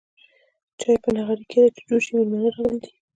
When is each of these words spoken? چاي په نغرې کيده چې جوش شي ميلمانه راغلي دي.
چاي 0.79 0.95
په 1.03 1.09
نغرې 1.15 1.45
کيده 1.51 1.69
چې 1.75 1.81
جوش 1.87 2.03
شي 2.05 2.11
ميلمانه 2.17 2.49
راغلي 2.53 2.77
دي. 2.83 2.91